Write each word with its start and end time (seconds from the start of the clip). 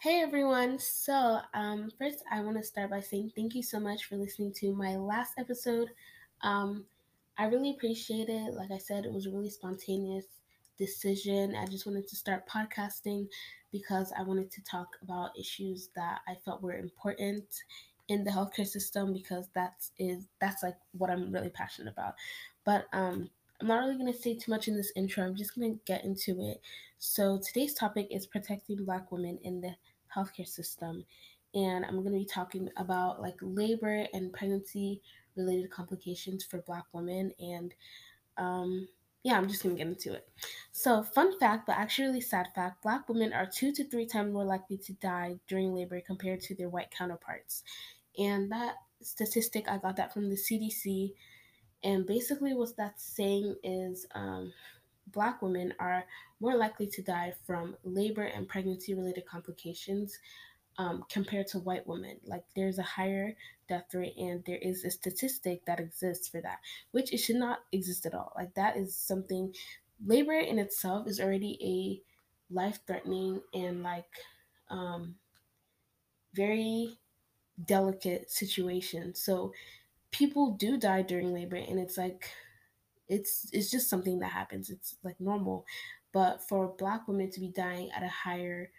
Hey 0.00 0.22
everyone. 0.22 0.78
So, 0.78 1.40
um, 1.52 1.90
first, 1.98 2.24
I 2.32 2.40
want 2.40 2.56
to 2.56 2.62
start 2.62 2.88
by 2.88 3.00
saying 3.00 3.32
thank 3.36 3.54
you 3.54 3.62
so 3.62 3.78
much 3.78 4.06
for 4.06 4.16
listening 4.16 4.50
to 4.54 4.74
my 4.74 4.96
last 4.96 5.34
episode. 5.36 5.90
Um, 6.40 6.86
I 7.36 7.44
really 7.48 7.72
appreciate 7.72 8.30
it. 8.30 8.54
Like 8.54 8.70
I 8.70 8.78
said, 8.78 9.04
it 9.04 9.12
was 9.12 9.26
a 9.26 9.30
really 9.30 9.50
spontaneous 9.50 10.24
decision. 10.78 11.54
I 11.54 11.66
just 11.66 11.84
wanted 11.84 12.08
to 12.08 12.16
start 12.16 12.48
podcasting 12.48 13.28
because 13.72 14.10
I 14.18 14.22
wanted 14.22 14.50
to 14.52 14.64
talk 14.64 14.88
about 15.02 15.38
issues 15.38 15.90
that 15.94 16.20
I 16.26 16.34
felt 16.46 16.62
were 16.62 16.78
important 16.78 17.44
in 18.08 18.24
the 18.24 18.30
healthcare 18.30 18.66
system 18.66 19.12
because 19.12 19.50
that's 19.54 19.92
is 19.98 20.28
that's 20.40 20.62
like 20.62 20.78
what 20.96 21.10
I'm 21.10 21.30
really 21.30 21.50
passionate 21.50 21.92
about. 21.92 22.14
But 22.64 22.86
um, 22.94 23.28
I'm 23.60 23.66
not 23.66 23.80
really 23.80 23.98
going 23.98 24.10
to 24.10 24.18
say 24.18 24.34
too 24.34 24.50
much 24.50 24.66
in 24.66 24.78
this 24.78 24.92
intro. 24.96 25.26
I'm 25.26 25.36
just 25.36 25.54
going 25.54 25.74
to 25.74 25.80
get 25.84 26.06
into 26.06 26.40
it. 26.40 26.62
So, 26.98 27.38
today's 27.38 27.74
topic 27.74 28.08
is 28.10 28.26
protecting 28.26 28.84
Black 28.84 29.12
women 29.12 29.38
in 29.42 29.60
the 29.60 29.74
healthcare 30.14 30.48
system. 30.48 31.04
And 31.54 31.84
I'm 31.84 32.02
going 32.02 32.12
to 32.12 32.18
be 32.18 32.24
talking 32.24 32.68
about 32.76 33.20
like 33.20 33.36
labor 33.40 34.06
and 34.12 34.32
pregnancy 34.32 35.00
related 35.36 35.70
complications 35.70 36.44
for 36.44 36.62
Black 36.62 36.84
women. 36.92 37.32
And 37.40 37.74
um, 38.36 38.88
yeah, 39.22 39.36
I'm 39.36 39.48
just 39.48 39.62
going 39.62 39.76
to 39.76 39.78
get 39.82 39.88
into 39.88 40.14
it. 40.14 40.28
So, 40.72 41.02
fun 41.02 41.38
fact, 41.38 41.66
but 41.66 41.76
actually 41.76 42.20
sad 42.20 42.48
fact 42.54 42.82
Black 42.82 43.08
women 43.08 43.32
are 43.32 43.46
two 43.46 43.72
to 43.72 43.84
three 43.84 44.06
times 44.06 44.32
more 44.32 44.44
likely 44.44 44.78
to 44.78 44.92
die 44.94 45.36
during 45.48 45.74
labor 45.74 46.00
compared 46.00 46.40
to 46.42 46.54
their 46.54 46.68
white 46.68 46.90
counterparts. 46.90 47.62
And 48.18 48.50
that 48.52 48.76
statistic, 49.02 49.68
I 49.68 49.78
got 49.78 49.96
that 49.96 50.12
from 50.12 50.28
the 50.28 50.36
CDC. 50.36 51.12
And 51.82 52.06
basically, 52.06 52.54
what 52.54 52.76
that's 52.76 53.04
saying 53.04 53.56
is 53.62 54.06
um, 54.14 54.52
Black 55.12 55.42
women 55.42 55.74
are 55.78 56.04
more 56.40 56.56
likely 56.56 56.86
to 56.88 57.02
die 57.02 57.34
from 57.46 57.76
labor 57.84 58.24
and 58.24 58.48
pregnancy 58.48 58.94
related 58.94 59.26
complications 59.26 60.18
um, 60.78 61.04
compared 61.10 61.46
to 61.48 61.58
white 61.58 61.86
women. 61.86 62.16
Like 62.24 62.44
there's 62.56 62.78
a 62.78 62.82
higher 62.82 63.36
death 63.68 63.92
rate, 63.94 64.16
and 64.16 64.42
there 64.46 64.58
is 64.60 64.84
a 64.84 64.90
statistic 64.90 65.64
that 65.66 65.80
exists 65.80 66.28
for 66.28 66.40
that, 66.40 66.58
which 66.92 67.12
it 67.12 67.18
should 67.18 67.36
not 67.36 67.60
exist 67.72 68.06
at 68.06 68.14
all. 68.14 68.32
Like 68.36 68.54
that 68.54 68.76
is 68.76 68.94
something. 68.96 69.54
Labor 70.06 70.32
in 70.32 70.58
itself 70.58 71.06
is 71.06 71.20
already 71.20 71.58
a 71.62 72.54
life 72.54 72.80
threatening 72.86 73.42
and 73.52 73.82
like 73.82 74.08
um, 74.70 75.16
very 76.34 76.96
delicate 77.66 78.30
situation. 78.30 79.14
So 79.14 79.52
people 80.10 80.52
do 80.52 80.78
die 80.78 81.02
during 81.02 81.34
labor, 81.34 81.56
and 81.56 81.78
it's 81.78 81.98
like 81.98 82.30
it's 83.10 83.50
it's 83.52 83.70
just 83.70 83.90
something 83.90 84.18
that 84.20 84.30
happens. 84.30 84.70
It's 84.70 84.96
like 85.02 85.20
normal. 85.20 85.66
But 86.12 86.42
for 86.48 86.74
black 86.78 87.06
women 87.08 87.30
to 87.30 87.40
be 87.40 87.48
dying 87.48 87.90
at 87.94 88.02
a 88.02 88.08
higher 88.08 88.70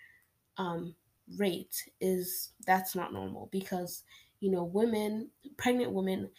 um, 0.57 0.95
rate 1.37 1.75
is 1.99 2.51
that's 2.65 2.95
not 2.95 3.13
normal 3.13 3.49
because 3.51 4.03
you 4.39 4.49
know 4.49 4.63
women, 4.63 5.29
pregnant 5.57 5.91
women. 5.91 6.29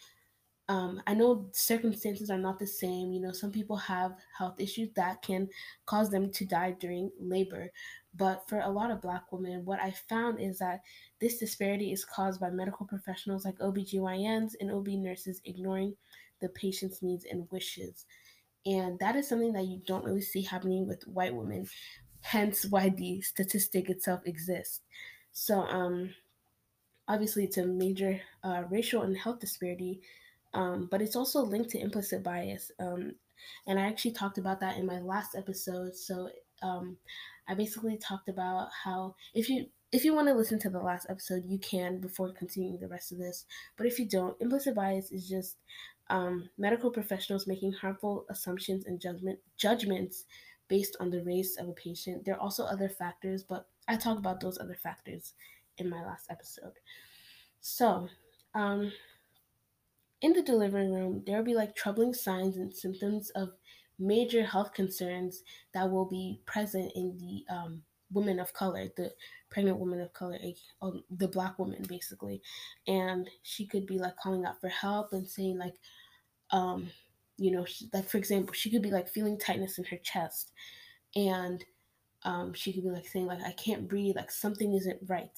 Um, 0.69 1.01
I 1.05 1.13
know 1.13 1.49
circumstances 1.51 2.29
are 2.29 2.37
not 2.37 2.57
the 2.57 2.65
same. 2.65 3.11
You 3.11 3.19
know, 3.19 3.33
some 3.33 3.51
people 3.51 3.75
have 3.75 4.15
health 4.35 4.55
issues 4.59 4.89
that 4.95 5.21
can 5.21 5.49
cause 5.85 6.09
them 6.09 6.31
to 6.31 6.45
die 6.45 6.75
during 6.79 7.11
labor. 7.19 7.69
But 8.15 8.47
for 8.47 8.59
a 8.59 8.69
lot 8.69 8.89
of 8.89 9.01
Black 9.01 9.29
women, 9.31 9.65
what 9.65 9.81
I 9.81 9.91
found 9.91 10.39
is 10.39 10.59
that 10.59 10.81
this 11.19 11.37
disparity 11.37 11.91
is 11.91 12.05
caused 12.05 12.39
by 12.39 12.49
medical 12.49 12.85
professionals 12.85 13.43
like 13.43 13.57
OBGYNs 13.57 14.53
and 14.61 14.71
OB 14.71 14.87
nurses 14.87 15.41
ignoring 15.43 15.95
the 16.43 16.49
patient's 16.49 17.01
needs 17.01 17.25
and 17.25 17.47
wishes. 17.49 18.05
And 18.65 18.99
that 18.99 19.15
is 19.15 19.27
something 19.27 19.53
that 19.53 19.65
you 19.65 19.81
don't 19.87 20.05
really 20.05 20.21
see 20.21 20.43
happening 20.43 20.87
with 20.87 21.07
white 21.07 21.33
women, 21.33 21.67
hence 22.21 22.65
why 22.65 22.89
the 22.89 23.21
statistic 23.21 23.89
itself 23.89 24.21
exists. 24.25 24.81
So, 25.31 25.61
um, 25.61 26.13
obviously, 27.07 27.45
it's 27.45 27.57
a 27.57 27.65
major 27.65 28.21
uh, 28.43 28.63
racial 28.69 29.01
and 29.01 29.17
health 29.17 29.39
disparity, 29.39 30.01
um, 30.53 30.87
but 30.91 31.01
it's 31.01 31.15
also 31.15 31.41
linked 31.41 31.71
to 31.71 31.79
implicit 31.79 32.23
bias. 32.23 32.71
Um, 32.79 33.13
and 33.65 33.79
I 33.79 33.83
actually 33.83 34.11
talked 34.11 34.37
about 34.37 34.59
that 34.59 34.77
in 34.77 34.85
my 34.85 34.99
last 34.99 35.35
episode. 35.35 35.95
So, 35.95 36.29
um, 36.61 36.97
I 37.47 37.55
basically 37.55 37.97
talked 37.97 38.29
about 38.29 38.69
how 38.83 39.15
if 39.33 39.49
you 39.49 39.65
if 39.93 40.03
you 40.03 40.15
want 40.15 40.27
to 40.27 40.33
listen 40.33 40.57
to 40.59 40.71
the 40.71 40.79
last 40.79 41.05
episode, 41.07 41.43
you 41.45 41.59
can 41.59 41.99
before 41.99 42.33
continuing 42.33 42.79
the 42.79 42.87
rest 42.87 43.11
of 43.11 43.19
this. 43.19 43.45
But 43.77 43.85
if 43.85 43.99
you 43.99 44.09
don't, 44.09 44.35
implicit 44.41 44.75
bias 44.75 45.11
is 45.11 45.29
just 45.29 45.57
um, 46.09 46.49
medical 46.57 46.91
professionals 46.91 47.47
making 47.47 47.71
harmful 47.73 48.25
assumptions 48.29 48.85
and 48.85 48.99
judgment 48.99 49.39
judgments 49.57 50.25
based 50.67 50.95
on 50.99 51.09
the 51.09 51.23
race 51.23 51.57
of 51.57 51.67
a 51.67 51.73
patient. 51.73 52.25
There 52.25 52.35
are 52.35 52.41
also 52.41 52.63
other 52.65 52.89
factors, 52.89 53.43
but 53.43 53.67
I 53.87 53.95
talk 53.95 54.17
about 54.17 54.39
those 54.39 54.59
other 54.59 54.75
factors 54.75 55.33
in 55.77 55.89
my 55.89 56.03
last 56.03 56.27
episode. 56.29 56.73
So, 57.61 58.07
um, 58.53 58.91
in 60.21 60.33
the 60.33 60.41
delivery 60.41 60.89
room, 60.89 61.21
there 61.25 61.37
will 61.37 61.43
be 61.43 61.55
like 61.55 61.75
troubling 61.75 62.13
signs 62.13 62.57
and 62.57 62.73
symptoms 62.73 63.29
of 63.31 63.51
major 63.99 64.43
health 64.43 64.73
concerns 64.73 65.43
that 65.73 65.89
will 65.89 66.05
be 66.05 66.39
present 66.45 66.91
in 66.95 67.17
the 67.17 67.53
um, 67.53 67.83
women 68.13 68.39
of 68.39 68.53
color, 68.53 68.87
the 68.95 69.11
pregnant 69.49 69.79
woman 69.79 70.01
of 70.01 70.13
color, 70.13 70.37
the 71.11 71.27
black 71.27 71.59
woman 71.59 71.83
basically. 71.87 72.41
And 72.87 73.29
she 73.43 73.65
could 73.65 73.85
be 73.85 73.99
like 73.99 74.17
calling 74.17 74.45
out 74.45 74.61
for 74.61 74.69
help 74.69 75.13
and 75.13 75.27
saying 75.27 75.57
like, 75.57 75.75
um, 76.51 76.89
you 77.37 77.51
know, 77.51 77.65
she, 77.65 77.89
like 77.93 78.07
for 78.09 78.17
example, 78.17 78.53
she 78.53 78.69
could 78.69 78.81
be 78.81 78.91
like 78.91 79.09
feeling 79.09 79.37
tightness 79.37 79.77
in 79.77 79.85
her 79.85 79.97
chest, 79.97 80.51
and 81.15 81.63
um, 82.23 82.53
she 82.53 82.73
could 82.73 82.83
be 82.83 82.91
like 82.91 83.07
saying 83.07 83.25
like 83.25 83.41
I 83.43 83.51
can't 83.53 83.87
breathe, 83.87 84.15
like 84.15 84.31
something 84.31 84.73
isn't 84.73 84.99
right. 85.07 85.31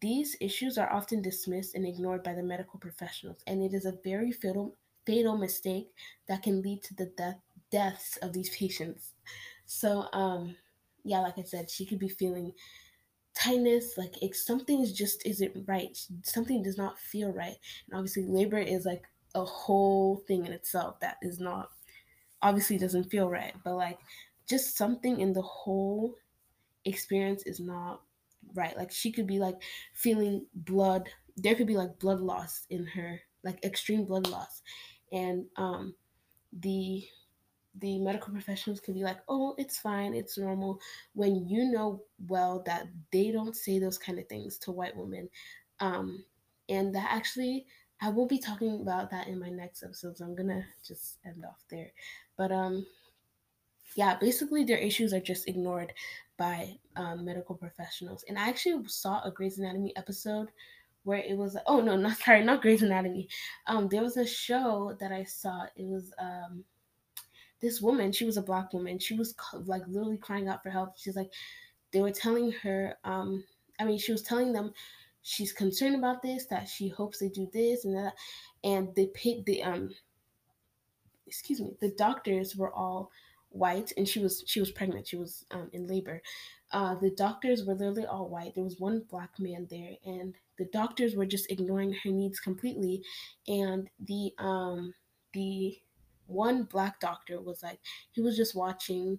These 0.00 0.36
issues 0.40 0.78
are 0.78 0.92
often 0.92 1.22
dismissed 1.22 1.74
and 1.74 1.86
ignored 1.86 2.22
by 2.22 2.34
the 2.34 2.42
medical 2.42 2.78
professionals, 2.80 3.42
and 3.46 3.62
it 3.62 3.74
is 3.74 3.86
a 3.86 3.98
very 4.04 4.32
fatal 4.32 4.76
fatal 5.06 5.36
mistake 5.36 5.90
that 6.26 6.42
can 6.42 6.62
lead 6.62 6.82
to 6.84 6.94
the 6.94 7.12
death 7.16 7.38
deaths 7.70 8.16
of 8.18 8.32
these 8.32 8.54
patients. 8.56 9.12
So, 9.66 10.06
um, 10.12 10.56
yeah, 11.06 11.20
like 11.20 11.38
I 11.38 11.42
said, 11.44 11.70
she 11.70 11.86
could 11.86 11.98
be 11.98 12.08
feeling 12.08 12.52
tightness, 13.34 13.96
like 13.98 14.22
if 14.22 14.36
something's 14.36 14.92
just 14.92 15.24
isn't 15.26 15.64
right, 15.66 15.96
something 16.22 16.62
does 16.62 16.78
not 16.78 16.98
feel 16.98 17.32
right, 17.32 17.56
and 17.88 17.96
obviously 17.98 18.24
labor 18.24 18.58
is 18.58 18.84
like 18.86 19.04
a 19.34 19.44
whole 19.44 20.22
thing 20.26 20.46
in 20.46 20.52
itself 20.52 20.98
that 21.00 21.16
is 21.22 21.38
not 21.40 21.70
obviously 22.42 22.78
doesn't 22.78 23.10
feel 23.10 23.28
right, 23.30 23.54
but 23.64 23.74
like 23.76 23.98
just 24.48 24.76
something 24.76 25.20
in 25.20 25.32
the 25.32 25.42
whole 25.42 26.14
experience 26.84 27.42
is 27.44 27.60
not 27.60 28.02
right. 28.54 28.76
Like 28.76 28.92
she 28.92 29.12
could 29.12 29.26
be 29.26 29.38
like 29.38 29.56
feeling 29.94 30.46
blood. 30.54 31.08
There 31.36 31.54
could 31.54 31.66
be 31.66 31.76
like 31.76 31.98
blood 31.98 32.20
loss 32.20 32.66
in 32.70 32.86
her, 32.86 33.20
like 33.44 33.64
extreme 33.64 34.04
blood 34.04 34.28
loss, 34.28 34.62
and 35.12 35.46
um, 35.56 35.94
the 36.52 37.06
the 37.78 37.98
medical 37.98 38.32
professionals 38.32 38.80
can 38.80 38.94
be 38.94 39.02
like, 39.02 39.18
"Oh, 39.28 39.54
it's 39.58 39.78
fine, 39.78 40.14
it's 40.14 40.38
normal," 40.38 40.80
when 41.14 41.46
you 41.48 41.70
know 41.70 42.02
well 42.28 42.62
that 42.66 42.86
they 43.12 43.30
don't 43.30 43.56
say 43.56 43.78
those 43.78 43.98
kind 43.98 44.18
of 44.18 44.28
things 44.28 44.58
to 44.58 44.72
white 44.72 44.96
women, 44.96 45.28
um, 45.80 46.24
and 46.68 46.94
that 46.94 47.08
actually 47.10 47.66
I 48.00 48.10
will 48.10 48.26
be 48.26 48.38
talking 48.38 48.80
about 48.80 49.10
that 49.10 49.28
in 49.28 49.38
my 49.38 49.48
next 49.50 49.82
episode, 49.82 50.18
so 50.18 50.24
I'm 50.24 50.34
gonna 50.34 50.64
just 50.86 51.18
end 51.24 51.44
off 51.44 51.64
there. 51.70 51.92
But 52.36 52.52
um, 52.52 52.86
yeah, 53.96 54.16
basically 54.18 54.64
their 54.64 54.78
issues 54.78 55.12
are 55.12 55.20
just 55.20 55.48
ignored 55.48 55.92
by 56.36 56.78
um, 56.96 57.24
medical 57.24 57.54
professionals. 57.54 58.24
And 58.28 58.38
I 58.38 58.48
actually 58.48 58.86
saw 58.88 59.22
a 59.24 59.30
Grey's 59.30 59.58
Anatomy 59.58 59.94
episode 59.96 60.50
where 61.04 61.18
it 61.18 61.36
was 61.36 61.56
oh 61.66 61.80
no, 61.80 61.96
not 61.96 62.18
sorry, 62.18 62.44
not 62.44 62.62
Grey's 62.62 62.82
Anatomy. 62.82 63.28
Um, 63.66 63.88
there 63.88 64.02
was 64.02 64.16
a 64.16 64.26
show 64.26 64.96
that 65.00 65.12
I 65.12 65.24
saw. 65.24 65.64
It 65.76 65.86
was 65.86 66.12
um, 66.18 66.64
this 67.60 67.80
woman. 67.80 68.12
She 68.12 68.24
was 68.24 68.36
a 68.36 68.42
black 68.42 68.72
woman. 68.72 68.98
She 68.98 69.14
was 69.14 69.34
like 69.64 69.82
literally 69.86 70.18
crying 70.18 70.48
out 70.48 70.62
for 70.62 70.70
help. 70.70 70.90
She's 70.96 71.16
like, 71.16 71.30
they 71.92 72.00
were 72.00 72.12
telling 72.12 72.52
her. 72.62 72.94
Um, 73.04 73.44
I 73.78 73.84
mean, 73.84 73.98
she 73.98 74.12
was 74.12 74.22
telling 74.22 74.52
them 74.52 74.72
she's 75.22 75.52
concerned 75.52 75.96
about 75.96 76.22
this, 76.22 76.46
that 76.46 76.68
she 76.68 76.88
hopes 76.88 77.18
they 77.18 77.28
do 77.28 77.48
this 77.52 77.84
and 77.84 77.96
that, 77.96 78.14
and 78.64 78.94
they 78.94 79.06
paid 79.08 79.44
the 79.44 79.62
um, 79.62 79.90
excuse 81.26 81.60
me, 81.60 81.72
the 81.80 81.90
doctors 81.90 82.56
were 82.56 82.72
all 82.72 83.10
white, 83.50 83.92
and 83.96 84.08
she 84.08 84.20
was 84.20 84.44
she 84.46 84.60
was 84.60 84.70
pregnant. 84.70 85.08
She 85.08 85.16
was 85.16 85.44
um, 85.50 85.68
in 85.72 85.86
labor. 85.86 86.22
Uh, 86.72 86.96
the 86.96 87.10
doctors 87.10 87.64
were 87.64 87.74
literally 87.74 88.06
all 88.06 88.28
white. 88.28 88.54
There 88.54 88.64
was 88.64 88.80
one 88.80 89.04
black 89.10 89.30
man 89.38 89.66
there, 89.70 89.92
and 90.04 90.34
the 90.58 90.66
doctors 90.72 91.14
were 91.14 91.26
just 91.26 91.50
ignoring 91.50 91.92
her 91.92 92.10
needs 92.10 92.40
completely. 92.40 93.02
And 93.48 93.88
the 94.00 94.32
um, 94.38 94.94
the 95.32 95.78
one 96.26 96.64
black 96.64 97.00
doctor 97.00 97.40
was 97.40 97.62
like 97.62 97.78
he 98.12 98.20
was 98.20 98.36
just 98.36 98.54
watching 98.54 99.18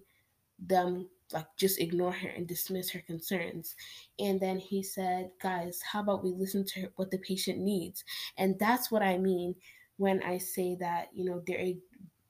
them 0.58 1.08
like 1.32 1.46
just 1.58 1.78
ignore 1.80 2.12
her 2.12 2.28
and 2.28 2.46
dismiss 2.46 2.90
her 2.90 3.00
concerns. 3.00 3.74
And 4.18 4.40
then 4.40 4.58
he 4.58 4.82
said, 4.82 5.30
guys, 5.42 5.80
how 5.82 6.00
about 6.00 6.24
we 6.24 6.32
listen 6.32 6.64
to 6.64 6.80
her, 6.82 6.88
what 6.96 7.10
the 7.10 7.18
patient 7.18 7.58
needs? 7.58 8.04
And 8.38 8.58
that's 8.58 8.90
what 8.90 9.02
I 9.02 9.18
mean 9.18 9.54
when 9.98 10.22
I 10.22 10.38
say 10.38 10.76
that, 10.80 11.08
you 11.12 11.24
know, 11.24 11.42
they're 11.46 11.74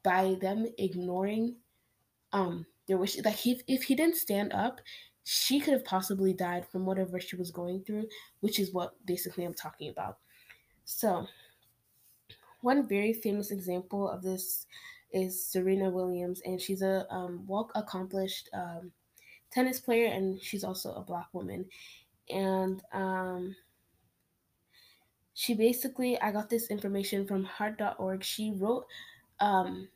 by 0.02 0.36
them 0.40 0.66
ignoring 0.78 1.56
um 2.32 2.64
their 2.86 2.98
wish 2.98 3.22
like 3.24 3.34
he, 3.34 3.60
if 3.66 3.82
he 3.84 3.94
didn't 3.94 4.16
stand 4.16 4.52
up, 4.52 4.80
she 5.24 5.60
could 5.60 5.74
have 5.74 5.84
possibly 5.84 6.32
died 6.32 6.66
from 6.72 6.86
whatever 6.86 7.20
she 7.20 7.36
was 7.36 7.50
going 7.50 7.84
through, 7.84 8.06
which 8.40 8.58
is 8.58 8.72
what 8.72 8.94
basically 9.04 9.44
I'm 9.44 9.54
talking 9.54 9.90
about. 9.90 10.18
So, 10.86 11.26
one 12.60 12.88
very 12.88 13.12
famous 13.12 13.50
example 13.50 14.08
of 14.08 14.22
this 14.22 14.66
is 15.12 15.44
Serena 15.44 15.90
Williams, 15.90 16.42
and 16.44 16.60
she's 16.60 16.82
a 16.82 17.06
um, 17.12 17.48
accomplished 17.74 18.48
um, 18.52 18.92
tennis 19.50 19.80
player, 19.80 20.06
and 20.06 20.40
she's 20.40 20.64
also 20.64 20.92
a 20.94 21.00
black 21.00 21.28
woman. 21.32 21.64
And 22.28 22.82
um, 22.92 23.56
she 25.34 25.54
basically, 25.54 26.20
I 26.20 26.32
got 26.32 26.50
this 26.50 26.70
information 26.70 27.26
from 27.26 27.44
heart.org. 27.44 28.22
She 28.22 28.52
wrote 28.56 28.86
um, 29.40 29.88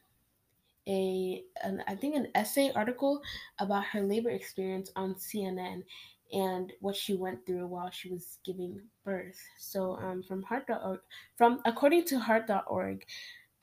a 0.88 1.44
an, 1.62 1.82
I 1.86 1.94
think 1.94 2.16
an 2.16 2.28
essay 2.34 2.72
article 2.74 3.20
about 3.58 3.84
her 3.86 4.02
labor 4.02 4.30
experience 4.30 4.90
on 4.96 5.14
CNN 5.14 5.82
and 6.32 6.72
what 6.80 6.96
she 6.96 7.14
went 7.14 7.44
through 7.46 7.66
while 7.66 7.90
she 7.90 8.10
was 8.10 8.38
giving 8.44 8.80
birth. 9.04 9.38
So 9.58 9.96
um, 9.96 10.22
from 10.22 10.42
heart.org, 10.42 11.00
from 11.36 11.60
according 11.64 12.04
to 12.06 12.18
heart.org, 12.18 13.04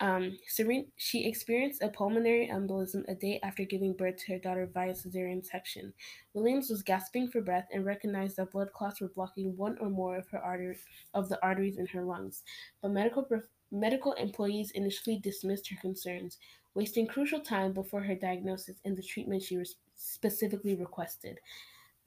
um, 0.02 0.38
Serene, 0.48 0.88
she 0.96 1.28
experienced 1.28 1.84
a 1.84 1.90
pulmonary 1.90 2.50
embolism 2.52 3.04
a 3.10 3.16
day 3.16 3.40
after 3.44 3.66
giving 3.66 3.94
birth 3.94 4.16
to 4.18 4.34
her 4.34 4.40
daughter 4.40 4.70
via 4.74 4.94
cesarean 4.94 5.46
section. 5.46 5.94
Williams 6.34 6.70
was 6.70 6.84
gasping 6.84 7.28
for 7.28 7.42
breath 7.42 7.68
and 7.74 7.86
recognized 7.86 8.38
that 8.38 8.52
blood 8.52 8.72
clots 8.74 9.02
were 9.02 9.10
blocking 9.10 9.58
one 9.58 9.78
or 9.82 9.90
more 9.90 10.16
of 10.16 10.30
her 10.30 10.40
artery, 10.40 10.78
of 11.14 11.28
the 11.28 11.44
arteries 11.44 11.78
in 11.78 11.88
her 11.88 12.04
lungs. 12.04 12.44
But 12.82 12.92
medical 12.92 13.28
medical 13.72 14.14
employees 14.14 14.72
initially 14.72 15.20
dismissed 15.20 15.70
her 15.70 15.76
concerns, 15.82 16.38
wasting 16.76 17.06
crucial 17.06 17.40
time 17.40 17.74
before 17.74 18.02
her 18.02 18.16
diagnosis 18.16 18.78
and 18.86 18.98
the 18.98 19.04
treatment 19.04 19.44
she 19.44 19.58
was 19.58 19.76
specifically 19.96 20.76
requested. 20.76 21.40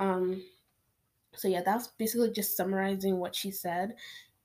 Um, 0.03 0.43
so 1.35 1.49
yeah, 1.49 1.63
that's 1.65 1.87
basically 1.87 2.31
just 2.31 2.57
summarizing 2.57 3.19
what 3.19 3.35
she 3.35 3.51
said, 3.51 3.95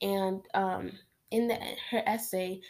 and 0.01 0.41
um, 0.53 0.91
in 1.31 1.47
the, 1.47 1.57
her 1.89 2.03
essay, 2.05 2.61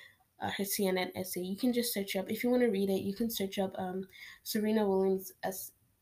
uh, 0.41 0.49
her 0.49 0.63
CNN 0.63 1.11
essay, 1.15 1.41
you 1.41 1.57
can 1.57 1.73
just 1.73 1.93
search 1.93 2.15
up 2.15 2.31
if 2.31 2.43
you 2.43 2.49
want 2.49 2.63
to 2.63 2.69
read 2.69 2.89
it. 2.89 3.01
You 3.01 3.13
can 3.13 3.29
search 3.29 3.59
up 3.59 3.75
um, 3.77 4.07
Serena 4.43 4.87
Williams' 4.87 5.33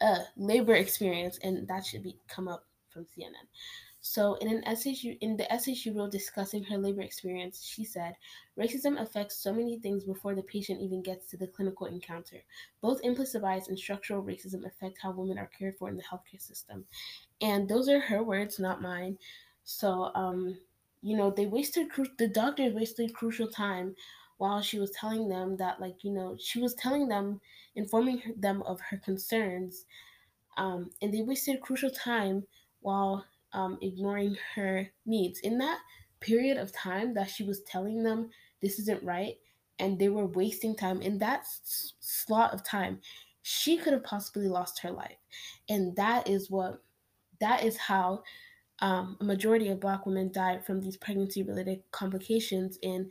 uh, 0.02 0.20
labor 0.38 0.76
experience, 0.76 1.40
and 1.42 1.68
that 1.68 1.86
should 1.86 2.04
be 2.04 2.18
come 2.28 2.48
up 2.48 2.66
from 2.90 3.06
CNN. 3.06 3.48
So, 4.08 4.36
in 4.36 4.48
an 4.50 4.64
essay, 4.68 4.94
she, 4.94 5.14
in 5.14 5.36
the 5.36 5.52
essay 5.52 5.74
she 5.74 5.90
wrote 5.90 6.12
discussing 6.12 6.64
her 6.66 6.78
labor 6.78 7.02
experience, 7.02 7.64
she 7.64 7.84
said, 7.84 8.16
"Racism 8.56 9.02
affects 9.02 9.36
so 9.36 9.52
many 9.52 9.80
things 9.80 10.04
before 10.04 10.36
the 10.36 10.44
patient 10.44 10.80
even 10.80 11.02
gets 11.02 11.26
to 11.32 11.38
the 11.38 11.48
clinical 11.48 11.88
encounter. 11.88 12.44
Both 12.82 13.02
implicit 13.04 13.42
bias 13.42 13.68
and 13.68 13.80
structural 13.80 14.22
racism 14.22 14.64
affect 14.64 15.00
how 15.02 15.10
women 15.12 15.40
are 15.40 15.48
cared 15.58 15.78
for 15.80 15.90
in 15.90 15.98
the 15.98 16.04
healthcare 16.04 16.40
system." 16.40 16.86
And 17.42 17.68
those 17.68 17.90
are 17.90 18.00
her 18.00 18.22
words, 18.22 18.60
not 18.60 18.80
mine. 18.80 19.18
So, 19.64 20.12
um, 20.14 20.60
you 21.02 21.18
know, 21.18 21.32
they 21.32 21.48
wasted 21.48 21.90
the 22.20 22.28
doctors 22.28 22.76
wasted 22.76 23.12
crucial 23.16 23.48
time 23.48 23.96
while 24.38 24.62
she 24.62 24.78
was 24.78 24.92
telling 24.92 25.30
them 25.30 25.58
that, 25.58 25.82
like, 25.82 26.04
you 26.04 26.12
know, 26.12 26.38
she 26.40 26.62
was 26.62 26.76
telling 26.76 27.08
them, 27.08 27.42
informing 27.74 28.22
them 28.38 28.62
of 28.64 28.80
her 28.82 28.98
concerns, 28.98 29.86
um, 30.58 30.92
and 31.02 31.12
they 31.12 31.24
wasted 31.24 31.60
crucial 31.62 31.90
time 31.90 32.46
while 32.82 33.26
um, 33.56 33.80
ignoring 33.82 34.38
her 34.54 34.88
needs. 35.06 35.40
In 35.40 35.58
that 35.58 35.80
period 36.20 36.58
of 36.58 36.72
time 36.72 37.14
that 37.16 37.30
she 37.30 37.44
was 37.44 37.62
telling 37.62 38.04
them 38.04 38.30
this 38.62 38.80
isn't 38.80 39.04
right 39.04 39.36
and 39.80 39.98
they 39.98 40.10
were 40.10 40.28
wasting 40.28 40.76
time, 40.76 41.02
in 41.02 41.18
that 41.20 41.40
s- 41.40 41.94
slot 42.00 42.54
of 42.54 42.64
time, 42.64 43.00
she 43.42 43.78
could 43.78 43.94
have 43.94 44.04
possibly 44.04 44.48
lost 44.48 44.80
her 44.80 44.92
life. 44.92 45.18
And 45.70 45.96
that 45.96 46.28
is 46.28 46.52
what, 46.52 46.82
that 47.40 47.64
is 47.64 47.78
how 47.78 48.24
um, 48.80 49.18
a 49.22 49.24
majority 49.24 49.70
of 49.70 49.80
Black 49.80 50.06
women 50.06 50.32
died 50.32 50.66
from 50.66 50.82
these 50.82 50.98
pregnancy 50.98 51.44
related 51.44 51.82
complications 51.92 52.78
in 52.82 53.10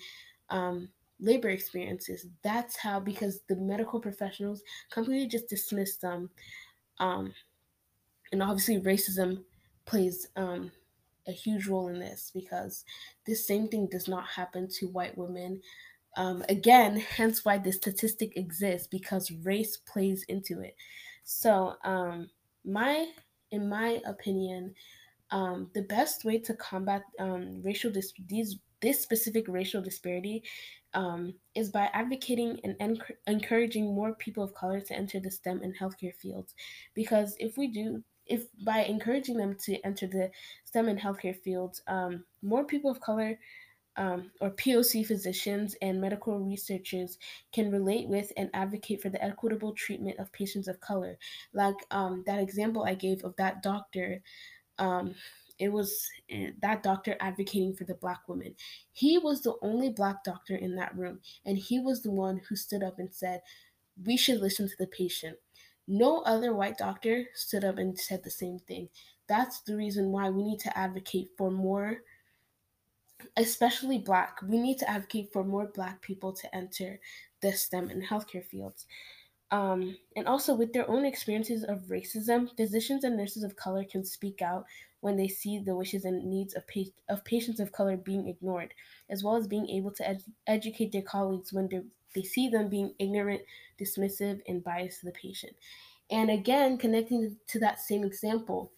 um, 0.51 0.89
labor 1.21 1.51
experiences. 1.51 2.27
That's 2.43 2.77
how, 2.77 3.01
because 3.01 3.41
the 3.49 3.57
medical 3.57 4.01
professionals 4.01 4.63
completely 4.91 5.29
just 5.29 5.49
dismissed 5.49 6.01
them. 6.01 6.31
Um, 6.99 7.33
and 8.33 8.43
obviously, 8.43 8.81
racism 8.81 9.45
plays 9.87 10.29
um, 10.37 10.71
a 11.27 11.33
huge 11.33 11.67
role 11.67 11.89
in 11.89 11.99
this 11.99 12.31
because 12.35 12.85
this 13.27 13.47
same 13.47 13.69
thing 13.69 13.89
does 13.91 14.09
not 14.09 14.27
happen 14.27 14.69
to 14.69 14.87
white 14.89 15.17
women. 15.17 15.61
Um, 16.17 16.45
again, 16.49 16.97
hence 16.99 17.45
why 17.45 17.59
this 17.59 17.77
statistic 17.77 18.37
exists 18.37 18.87
because 18.87 19.31
race 19.43 19.79
plays 19.79 20.25
into 20.29 20.61
it. 20.61 20.77
So, 21.25 21.75
um, 21.85 22.29
my, 22.65 23.07
in 23.51 23.69
my 23.69 24.01
opinion, 24.07 24.75
um, 25.31 25.71
the 25.75 25.83
best 25.83 26.25
way 26.25 26.39
to 26.39 26.55
combat 26.55 27.03
um, 27.19 27.63
racial 27.63 27.91
dis- 27.91 28.13
these 28.29 28.57
this 28.81 29.01
specific 29.01 29.47
racial 29.49 29.81
disparity 29.81 30.43
um, 30.93 31.35
is 31.55 31.71
by 31.71 31.89
advocating 31.95 32.61
and 32.65 32.79
enc- 32.79 33.17
encouraging 33.27 33.95
more 33.95 34.15
people 34.15 34.45
of 34.45 34.55
color 34.55 34.81
to 34.81 34.95
enter 34.95 35.19
the 35.19 35.31
STEM 35.31 35.63
and 35.63 35.77
healthcare 35.77 36.15
fields. 36.15 36.55
Because 36.95 37.35
if 37.41 37.57
we 37.57 37.69
do 37.69 38.03
if 38.27 38.47
by 38.65 38.85
encouraging 38.85 39.37
them 39.37 39.57
to 39.65 39.81
enter 39.83 40.07
the 40.07 40.31
STEM 40.65 40.89
and 40.89 40.99
healthcare 40.99 41.37
fields, 41.37 41.83
um, 41.87 42.25
more 42.43 42.65
people 42.65 42.91
of 42.91 43.01
color 43.01 43.39
um, 43.97 44.31
or 44.41 44.51
POC 44.51 45.07
physicians 45.07 45.77
and 45.81 46.01
medical 46.01 46.39
researchers 46.39 47.19
can 47.53 47.71
relate 47.71 48.09
with 48.09 48.33
and 48.37 48.51
advocate 48.53 49.01
for 49.01 49.09
the 49.09 49.23
equitable 49.23 49.73
treatment 49.73 50.19
of 50.19 50.33
patients 50.33 50.69
of 50.69 50.81
color. 50.81 51.17
Like 51.53 51.77
um, 51.91 52.25
that 52.27 52.41
example 52.41 52.85
I 52.85 52.95
gave 52.95 53.25
of 53.25 53.37
that 53.37 53.63
doctor, 53.63 54.21
um, 54.79 55.15
it 55.59 55.73
was 55.73 56.09
eh, 56.29 56.51
that 56.61 56.83
doctor 56.83 57.17
advocating 57.21 57.75
for 57.75 57.85
the 57.85 57.95
black 57.95 58.29
woman. 58.29 58.57
He 58.93 59.19
was 59.19 59.43
the 59.43 59.55
only 59.63 59.91
black 59.91 60.25
doctor 60.25 60.57
in 60.57 60.75
that 60.77 60.97
room, 60.97 61.21
and 61.45 61.57
he 61.57 61.79
was 61.79 62.03
the 62.03 62.11
one 62.11 62.41
who 62.49 62.57
stood 62.57 62.83
up 62.83 62.99
and 62.99 63.15
said, 63.15 63.43
We 64.05 64.17
should 64.17 64.41
listen 64.41 64.69
to 64.69 64.77
the 64.77 64.89
patient. 64.89 65.39
No 65.87 66.21
other 66.21 66.55
white 66.55 66.79
doctor 66.79 67.27
stood 67.35 67.65
up 67.65 67.79
and 67.79 67.99
said 67.99 68.25
the 68.25 68.31
same 68.31 68.59
thing. 68.59 68.89
That's 69.27 69.61
the 69.61 69.77
reason 69.77 70.11
why 70.11 70.31
we 70.31 70.43
need 70.43 70.61
to 70.61 70.79
advocate 70.79 71.31
for 71.37 71.51
more, 71.51 71.99
especially 73.37 73.99
black. 73.99 74.41
We 74.43 74.59
need 74.59 74.79
to 74.79 74.91
advocate 74.91 75.33
for 75.33 75.45
more 75.45 75.67
black 75.67 76.01
people 76.03 76.33
to 76.33 76.55
enter 76.55 77.01
the 77.41 77.53
STEM 77.53 77.91
and 77.91 78.03
healthcare 78.03 78.45
fields. 78.45 78.87
Um, 79.51 79.97
and 80.17 80.27
also, 80.27 80.55
with 80.55 80.73
their 80.73 80.91
own 80.91 81.05
experiences 81.05 81.65
of 81.65 81.89
racism, 81.89 82.55
physicians 82.57 83.05
and 83.05 83.17
nurses 83.17 83.45
of 83.45 83.57
color 83.57 83.85
can 83.85 84.05
speak 84.05 84.43
out 84.43 84.65
when 85.01 85.17
they 85.17 85.29
see 85.29 85.59
the 85.59 85.77
wishes 85.77 86.07
and 86.07 86.25
needs 86.25 86.55
of, 86.55 86.67
pa- 86.67 86.91
of 87.11 87.25
patients 87.25 87.61
of 87.61 87.71
color 87.73 87.97
being 87.97 88.27
ignored, 88.27 88.73
as 89.11 89.23
well 89.23 89.37
as 89.37 89.47
being 89.47 89.69
able 89.69 89.91
to 89.93 90.09
ed- 90.09 90.25
educate 90.47 90.93
their 90.93 91.03
colleagues 91.03 91.53
when 91.53 91.69
they 92.15 92.23
see 92.23 92.49
them 92.49 92.69
being 92.69 92.95
ignorant, 92.99 93.43
dismissive, 93.81 94.41
and 94.49 94.65
biased 94.65 95.01
to 95.01 95.07
the 95.07 95.13
patient. 95.13 95.55
And 96.11 96.31
again, 96.31 96.79
connecting 96.79 97.37
to 97.49 97.59
that 97.61 97.81
same 97.81 98.05
example, 98.05 98.73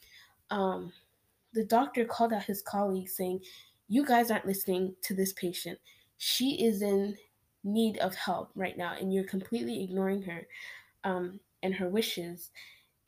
um, 0.51 0.93
the 1.53 1.65
doctor 1.65 2.05
called 2.05 2.33
out 2.33 2.45
his 2.45 2.63
colleagues 2.63 3.17
saying, 3.17 3.41
You 3.89 4.07
guys 4.07 4.31
aren't 4.31 4.47
listening 4.47 4.95
to 5.03 5.15
this 5.15 5.33
patient. 5.33 5.79
She 6.19 6.65
is 6.65 6.83
in 6.83 7.17
need 7.65 7.99
of 7.99 8.15
help 8.15 8.51
right 8.55 8.77
now, 8.77 8.95
and 8.99 9.13
you're 9.13 9.25
completely 9.25 9.83
ignoring 9.83 10.23
her 10.23 10.47
um, 11.05 11.41
and 11.63 11.75
her 11.75 11.89
wishes 11.89 12.51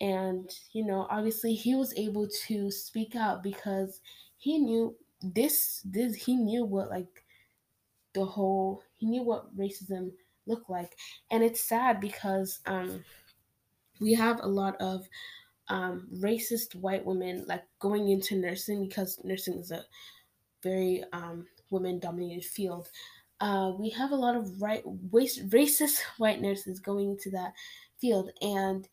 and 0.00 0.50
you 0.72 0.84
know 0.84 1.06
obviously 1.10 1.54
he 1.54 1.74
was 1.74 1.92
able 1.96 2.28
to 2.28 2.70
speak 2.70 3.16
out 3.16 3.42
because 3.42 4.00
he 4.38 4.58
knew 4.58 4.94
this 5.22 5.82
this 5.84 6.14
he 6.14 6.36
knew 6.36 6.64
what 6.64 6.90
like 6.90 7.24
the 8.14 8.24
whole 8.24 8.82
he 8.96 9.06
knew 9.06 9.22
what 9.22 9.56
racism 9.56 10.12
looked 10.46 10.70
like. 10.70 10.96
And 11.30 11.42
it's 11.42 11.60
sad 11.68 12.00
because 12.00 12.60
um 12.66 13.04
we 14.00 14.14
have 14.14 14.40
a 14.40 14.46
lot 14.48 14.76
of 14.80 15.06
um 15.68 16.08
racist 16.20 16.74
white 16.74 17.04
women 17.04 17.44
like 17.46 17.64
going 17.78 18.08
into 18.10 18.36
nursing 18.36 18.88
because 18.88 19.20
nursing 19.24 19.58
is 19.58 19.70
a 19.70 19.84
very 20.62 21.04
um 21.12 21.46
women 21.70 21.98
dominated 21.98 22.44
field. 22.44 22.88
Uh, 23.40 23.72
we 23.78 23.90
have 23.90 24.10
a 24.10 24.16
lot 24.16 24.34
of 24.34 24.60
right 24.60 24.82
waste, 24.84 25.48
racist 25.50 26.00
white 26.18 26.40
nurses 26.40 26.80
going 26.80 27.10
into 27.10 27.30
that 27.30 27.52
field. 28.00 28.30
And 28.42 28.88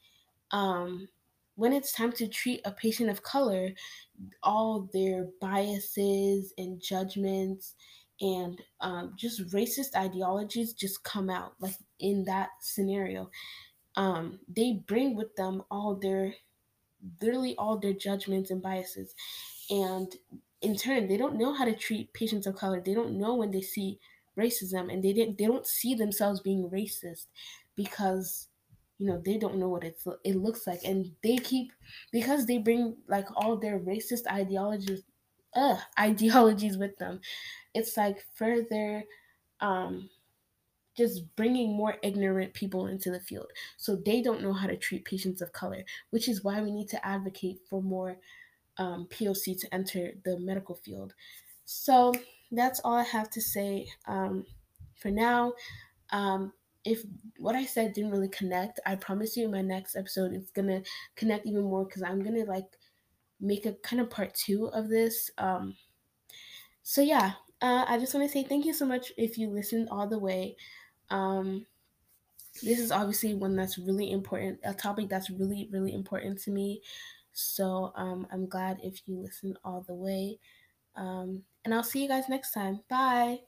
um, 0.51 1.07
when 1.55 1.73
it's 1.73 1.93
time 1.93 2.11
to 2.13 2.27
treat 2.27 2.61
a 2.65 2.71
patient 2.71 3.09
of 3.09 3.23
color, 3.23 3.71
all 4.43 4.89
their 4.93 5.27
biases 5.41 6.53
and 6.57 6.81
judgments 6.81 7.75
and 8.21 8.61
um, 8.81 9.13
just 9.17 9.47
racist 9.49 9.95
ideologies 9.95 10.73
just 10.73 11.03
come 11.03 11.29
out. 11.29 11.53
Like 11.59 11.75
in 11.99 12.25
that 12.25 12.49
scenario, 12.61 13.29
um, 13.95 14.39
they 14.47 14.83
bring 14.87 15.15
with 15.15 15.35
them 15.35 15.63
all 15.69 15.95
their, 15.95 16.33
literally 17.21 17.55
all 17.57 17.77
their 17.77 17.93
judgments 17.93 18.51
and 18.51 18.61
biases. 18.61 19.13
And 19.69 20.13
in 20.61 20.75
turn, 20.75 21.07
they 21.07 21.17
don't 21.17 21.37
know 21.37 21.53
how 21.53 21.65
to 21.65 21.75
treat 21.75 22.13
patients 22.13 22.47
of 22.47 22.55
color. 22.55 22.81
They 22.81 22.93
don't 22.93 23.17
know 23.17 23.35
when 23.35 23.51
they 23.51 23.61
see 23.61 23.99
racism 24.37 24.91
and 24.91 25.03
they 25.03 25.13
didn't 25.13 25.37
they 25.37 25.45
don't 25.45 25.65
see 25.65 25.95
themselves 25.95 26.39
being 26.41 26.69
racist 26.69 27.27
because 27.75 28.47
you 28.97 29.07
know 29.07 29.21
they 29.23 29.37
don't 29.37 29.57
know 29.57 29.69
what 29.69 29.83
it's 29.83 30.05
it 30.23 30.35
looks 30.35 30.67
like 30.67 30.83
and 30.83 31.11
they 31.23 31.37
keep 31.37 31.71
because 32.11 32.45
they 32.45 32.57
bring 32.57 32.95
like 33.07 33.27
all 33.35 33.55
their 33.57 33.79
racist 33.79 34.27
ideologies 34.31 35.03
uh 35.55 35.77
ideologies 35.99 36.77
with 36.77 36.97
them. 36.97 37.21
It's 37.73 37.97
like 37.97 38.25
further 38.35 39.03
um 39.61 40.09
just 40.97 41.23
bringing 41.35 41.75
more 41.75 41.97
ignorant 42.03 42.53
people 42.53 42.87
into 42.87 43.11
the 43.11 43.19
field. 43.19 43.51
So 43.77 43.97
they 43.97 44.21
don't 44.21 44.41
know 44.41 44.53
how 44.53 44.67
to 44.67 44.77
treat 44.77 45.05
patients 45.05 45.41
of 45.41 45.51
color 45.53 45.83
which 46.11 46.29
is 46.29 46.43
why 46.43 46.61
we 46.61 46.71
need 46.71 46.89
to 46.89 47.05
advocate 47.05 47.59
for 47.69 47.81
more 47.81 48.17
um, 48.77 49.07
poc 49.09 49.59
to 49.59 49.73
enter 49.73 50.11
the 50.25 50.39
medical 50.39 50.75
field. 50.75 51.13
So 51.65 52.13
that's 52.51 52.79
all 52.81 52.95
i 52.95 53.03
have 53.03 53.29
to 53.31 53.41
say 53.41 53.87
um, 54.07 54.45
for 54.95 55.11
now. 55.11 55.53
Um, 56.11 56.53
if 56.83 57.01
what 57.39 57.55
I 57.55 57.65
said 57.65 57.93
didn't 57.93 58.11
really 58.11 58.29
connect, 58.29 58.79
I 58.85 58.95
promise 58.95 59.35
you 59.35 59.45
in 59.45 59.51
my 59.51 59.61
next 59.61 59.95
episode 59.95 60.33
it's 60.33 60.51
gonna 60.51 60.83
connect 61.15 61.47
even 61.47 61.63
more 61.63 61.85
because 61.85 62.03
I'm 62.03 62.23
gonna 62.23 62.45
like 62.45 62.74
make 63.39 63.65
a 63.65 63.73
kind 63.73 64.01
of 64.01 64.09
part 64.09 64.33
two 64.33 64.67
of 64.67 64.89
this. 64.89 65.29
Um, 65.37 65.75
so 66.83 67.01
yeah, 67.01 67.33
uh, 67.61 67.85
I 67.87 67.97
just 67.97 68.13
want 68.13 68.27
to 68.27 68.31
say 68.31 68.43
thank 68.43 68.65
you 68.65 68.73
so 68.73 68.85
much 68.85 69.11
if 69.17 69.37
you 69.37 69.49
listened 69.49 69.89
all 69.89 70.07
the 70.07 70.19
way. 70.19 70.55
Um, 71.09 71.65
this 72.63 72.79
is 72.79 72.91
obviously 72.91 73.33
one 73.33 73.55
that's 73.55 73.77
really 73.77 74.11
important, 74.11 74.59
a 74.63 74.73
topic 74.73 75.09
that's 75.09 75.29
really 75.29 75.67
really 75.71 75.93
important 75.93 76.39
to 76.43 76.51
me. 76.51 76.81
So 77.33 77.91
um, 77.95 78.27
I'm 78.31 78.47
glad 78.47 78.79
if 78.81 79.01
you 79.05 79.19
listen 79.19 79.57
all 79.65 79.83
the 79.87 79.93
way. 79.93 80.39
Um, 80.95 81.43
and 81.65 81.73
I'll 81.73 81.83
see 81.83 82.01
you 82.01 82.07
guys 82.07 82.29
next 82.29 82.53
time. 82.53 82.79
Bye. 82.89 83.39